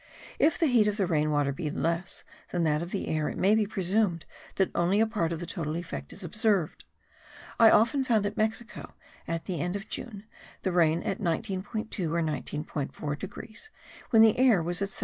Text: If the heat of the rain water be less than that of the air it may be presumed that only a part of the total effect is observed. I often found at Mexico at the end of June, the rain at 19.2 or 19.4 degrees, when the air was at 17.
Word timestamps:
If 0.39 0.57
the 0.57 0.65
heat 0.65 0.87
of 0.87 0.97
the 0.97 1.05
rain 1.05 1.29
water 1.29 1.51
be 1.51 1.69
less 1.69 2.23
than 2.49 2.63
that 2.63 2.81
of 2.81 2.89
the 2.89 3.07
air 3.07 3.29
it 3.29 3.37
may 3.37 3.53
be 3.53 3.67
presumed 3.67 4.25
that 4.55 4.71
only 4.73 4.99
a 4.99 5.05
part 5.05 5.31
of 5.31 5.39
the 5.39 5.45
total 5.45 5.77
effect 5.77 6.11
is 6.11 6.23
observed. 6.23 6.85
I 7.59 7.69
often 7.69 8.03
found 8.03 8.25
at 8.25 8.35
Mexico 8.35 8.95
at 9.27 9.45
the 9.45 9.61
end 9.61 9.75
of 9.75 9.89
June, 9.89 10.23
the 10.63 10.71
rain 10.71 11.03
at 11.03 11.19
19.2 11.19 11.65
or 12.09 12.23
19.4 12.23 13.19
degrees, 13.19 13.69
when 14.09 14.23
the 14.23 14.39
air 14.39 14.63
was 14.63 14.81
at 14.81 14.89
17. 14.89 14.99